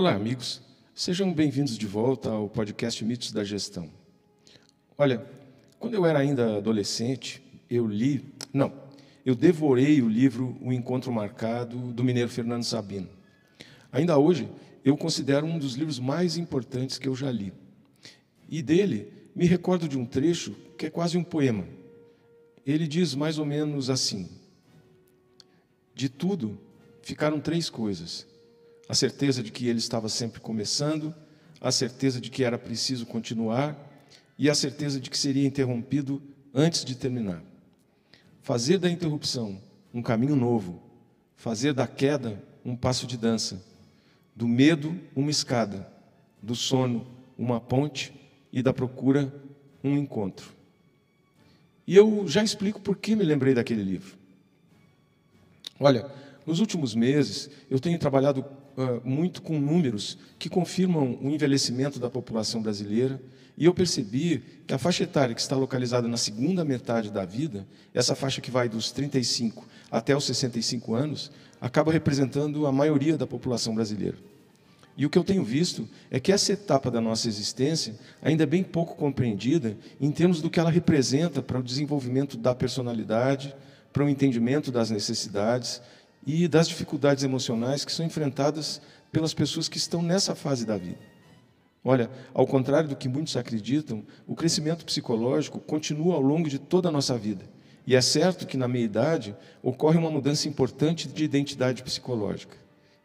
[0.00, 0.62] Olá, amigos.
[0.94, 3.90] Sejam bem-vindos de volta ao podcast Mitos da Gestão.
[4.96, 5.26] Olha,
[5.78, 8.72] quando eu era ainda adolescente, eu li, não,
[9.26, 13.10] eu devorei o livro O Encontro Marcado do mineiro Fernando Sabino.
[13.92, 14.48] Ainda hoje,
[14.82, 17.52] eu considero um dos livros mais importantes que eu já li.
[18.48, 21.66] E dele, me recordo de um trecho que é quase um poema.
[22.64, 24.30] Ele diz mais ou menos assim:
[25.94, 26.58] De tudo
[27.02, 28.29] ficaram três coisas
[28.90, 31.14] a certeza de que ele estava sempre começando,
[31.60, 33.78] a certeza de que era preciso continuar
[34.36, 36.20] e a certeza de que seria interrompido
[36.52, 37.40] antes de terminar.
[38.42, 39.62] Fazer da interrupção
[39.94, 40.82] um caminho novo,
[41.36, 43.64] fazer da queda um passo de dança,
[44.34, 45.88] do medo uma escada,
[46.42, 47.06] do sono
[47.38, 48.12] uma ponte
[48.52, 49.32] e da procura
[49.84, 50.50] um encontro.
[51.86, 54.16] E eu já explico por que me lembrei daquele livro.
[55.78, 56.10] Olha,
[56.50, 58.40] nos últimos meses eu tenho trabalhado
[58.76, 63.22] uh, muito com números que confirmam o envelhecimento da população brasileira,
[63.56, 67.64] e eu percebi que a faixa etária que está localizada na segunda metade da vida,
[67.94, 73.28] essa faixa que vai dos 35 até os 65 anos, acaba representando a maioria da
[73.28, 74.16] população brasileira.
[74.96, 78.46] E o que eu tenho visto é que essa etapa da nossa existência ainda é
[78.46, 83.54] bem pouco compreendida em termos do que ela representa para o desenvolvimento da personalidade,
[83.92, 85.80] para o entendimento das necessidades
[86.26, 90.98] e das dificuldades emocionais que são enfrentadas pelas pessoas que estão nessa fase da vida.
[91.82, 96.90] Olha, ao contrário do que muitos acreditam, o crescimento psicológico continua ao longo de toda
[96.90, 97.44] a nossa vida.
[97.86, 102.56] E é certo que na meia-idade ocorre uma mudança importante de identidade psicológica.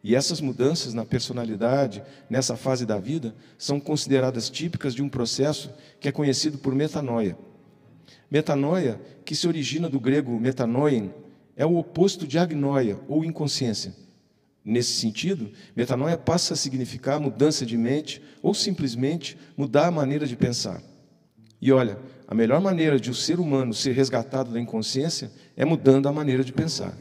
[0.03, 5.71] E essas mudanças na personalidade, nessa fase da vida, são consideradas típicas de um processo
[5.99, 7.35] que é conhecido por metanoia.
[8.29, 11.11] Metanoia, que se origina do grego metanoien,
[11.55, 13.93] é o oposto de agnoia ou inconsciência.
[14.63, 20.35] Nesse sentido, metanoia passa a significar mudança de mente ou simplesmente mudar a maneira de
[20.35, 20.81] pensar.
[21.61, 26.07] E olha, a melhor maneira de o ser humano ser resgatado da inconsciência é mudando
[26.07, 26.97] a maneira de pensar.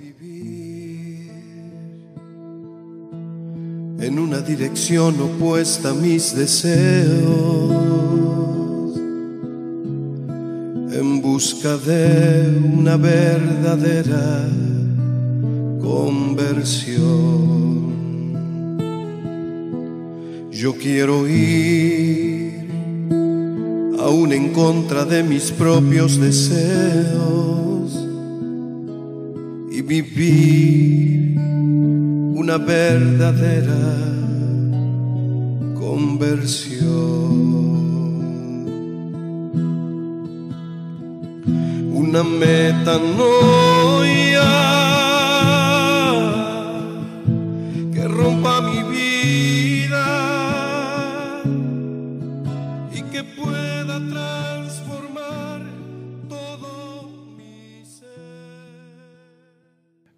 [4.00, 8.13] En una dirección opuesta a mis deseos.
[11.44, 14.48] Busca de una verdadera
[15.78, 17.04] conversión.
[20.50, 22.66] Yo quiero ir
[24.00, 27.92] aún en contra de mis propios deseos
[29.70, 33.98] y vivir una verdadera
[35.78, 37.83] conversión.
[42.04, 42.92] Una metanoia
[47.92, 50.06] que rompa mi vida
[52.92, 55.62] y que pueda transformar
[56.28, 58.18] todo mi ser.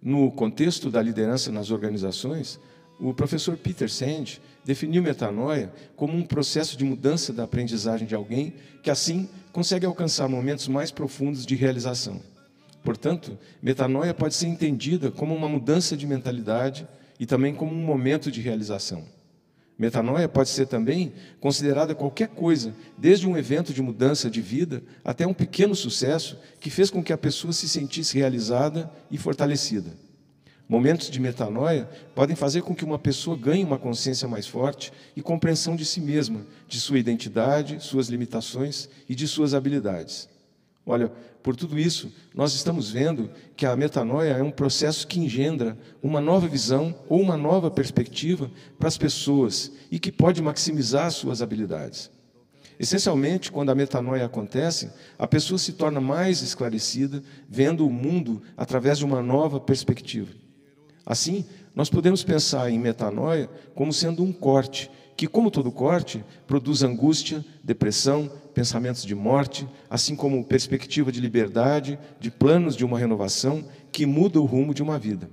[0.01, 2.59] No contexto da liderança nas organizações,
[2.99, 8.53] o professor Peter Sand definiu metanoia como um processo de mudança da aprendizagem de alguém
[8.81, 12.19] que assim consegue alcançar momentos mais profundos de realização.
[12.83, 16.87] Portanto, metanoia pode ser entendida como uma mudança de mentalidade
[17.19, 19.03] e também como um momento de realização.
[19.77, 25.27] Metanoia pode ser também considerada qualquer coisa, desde um evento de mudança de vida até
[25.27, 30.06] um pequeno sucesso que fez com que a pessoa se sentisse realizada e fortalecida.
[30.69, 35.21] Momentos de metanoia podem fazer com que uma pessoa ganhe uma consciência mais forte e
[35.21, 40.27] compreensão de si mesma, de sua identidade, suas limitações e de suas habilidades.
[40.85, 41.09] Olha,
[41.41, 46.19] por tudo isso, nós estamos vendo que a metanoia é um processo que engendra uma
[46.19, 52.11] nova visão ou uma nova perspectiva para as pessoas e que pode maximizar suas habilidades.
[52.77, 58.97] Essencialmente, quando a metanoia acontece, a pessoa se torna mais esclarecida, vendo o mundo através
[58.97, 60.46] de uma nova perspectiva.
[61.07, 66.83] Assim, nós podemos pensar em metanoia como sendo um corte, que, como todo corte, produz
[66.83, 73.63] angústia, depressão, pensamentos de morte, assim como perspectiva de liberdade, de planos de uma renovação
[73.89, 75.29] que muda o rumo de uma vida.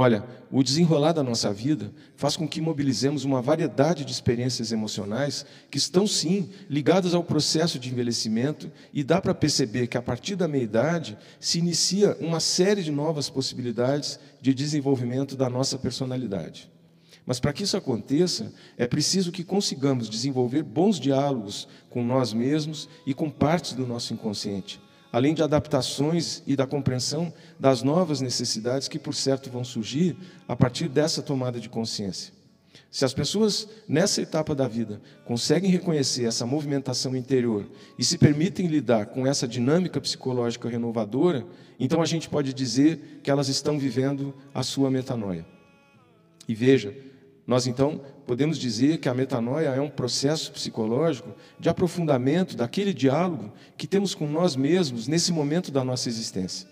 [0.00, 5.44] Olha, o desenrolar da nossa vida faz com que mobilizemos uma variedade de experiências emocionais
[5.68, 10.36] que estão, sim, ligadas ao processo de envelhecimento, e dá para perceber que, a partir
[10.36, 16.70] da meia-idade, se inicia uma série de novas possibilidades de desenvolvimento da nossa personalidade.
[17.26, 22.88] Mas para que isso aconteça, é preciso que consigamos desenvolver bons diálogos com nós mesmos
[23.04, 24.80] e com partes do nosso inconsciente
[25.12, 30.16] além de adaptações e da compreensão das novas necessidades que, por certo, vão surgir
[30.46, 32.32] a partir dessa tomada de consciência.
[32.90, 37.66] Se as pessoas, nessa etapa da vida, conseguem reconhecer essa movimentação interior
[37.98, 41.46] e se permitem lidar com essa dinâmica psicológica renovadora,
[41.78, 45.44] então a gente pode dizer que elas estão vivendo a sua metanoia.
[46.48, 46.94] E veja,
[47.48, 53.50] nós então podemos dizer que a metanoia é um processo psicológico de aprofundamento daquele diálogo
[53.74, 56.68] que temos com nós mesmos nesse momento da nossa existência.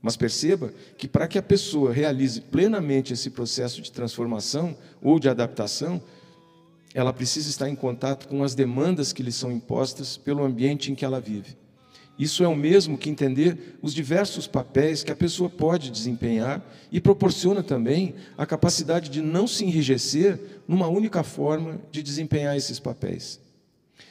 [0.00, 5.28] Mas perceba que para que a pessoa realize plenamente esse processo de transformação ou de
[5.28, 6.00] adaptação,
[6.94, 10.94] ela precisa estar em contato com as demandas que lhe são impostas pelo ambiente em
[10.94, 11.56] que ela vive.
[12.18, 17.00] Isso é o mesmo que entender os diversos papéis que a pessoa pode desempenhar e
[17.00, 20.38] proporciona também a capacidade de não se enrijecer
[20.68, 23.40] numa única forma de desempenhar esses papéis.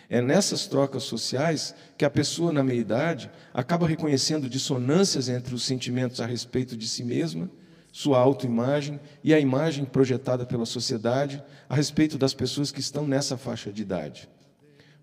[0.09, 6.19] É nessas trocas sociais que a pessoa, na meia-idade, acaba reconhecendo dissonâncias entre os sentimentos
[6.19, 7.49] a respeito de si mesma,
[7.93, 13.37] sua autoimagem e a imagem projetada pela sociedade a respeito das pessoas que estão nessa
[13.37, 14.27] faixa de idade.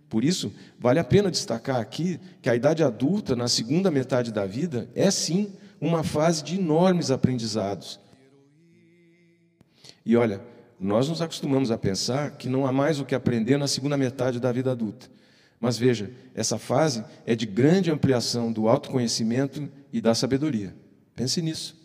[0.08, 4.46] Por isso, vale a pena destacar aqui que a idade adulta, na segunda metade da
[4.46, 8.00] vida, é sim uma fase de enormes aprendizados.
[10.04, 10.40] E olha,
[10.80, 14.40] nós nos acostumamos a pensar que não há mais o que aprender na segunda metade
[14.40, 15.08] da vida adulta.
[15.60, 20.74] Mas veja, essa fase é de grande ampliação do autoconhecimento e da sabedoria.
[21.14, 21.77] Pense nisso.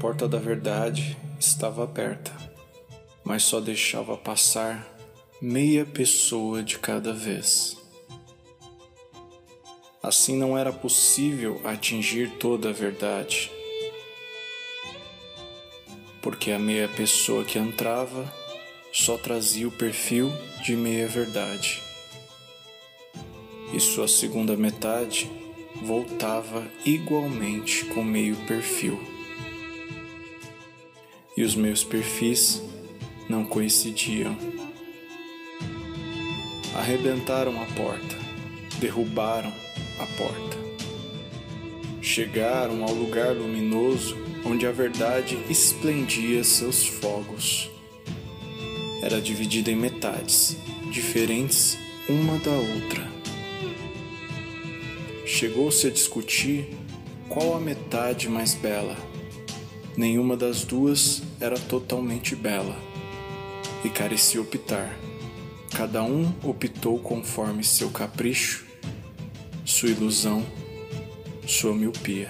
[0.00, 2.32] Porta da verdade estava aberta,
[3.22, 4.88] mas só deixava passar
[5.42, 7.76] meia pessoa de cada vez.
[10.02, 13.52] Assim não era possível atingir toda a verdade,
[16.22, 18.32] porque a meia pessoa que entrava
[18.90, 20.32] só trazia o perfil
[20.64, 21.82] de meia verdade,
[23.74, 25.30] e sua segunda metade
[25.82, 29.19] voltava igualmente com meio perfil
[31.40, 32.62] e os meus perfis
[33.26, 34.36] não coincidiam.
[36.74, 38.14] Arrebentaram a porta,
[38.78, 39.50] derrubaram
[39.98, 40.58] a porta.
[42.02, 47.70] Chegaram ao lugar luminoso onde a verdade esplendia seus fogos.
[49.02, 50.58] Era dividida em metades,
[50.92, 53.10] diferentes uma da outra.
[55.24, 56.76] Chegou-se a discutir
[57.30, 58.94] qual a metade mais bela
[59.96, 62.76] Nenhuma das duas era totalmente bela
[63.84, 64.94] e carecia optar.
[65.74, 68.66] Cada um optou conforme seu capricho,
[69.64, 70.44] sua ilusão,
[71.46, 72.28] sua miopia.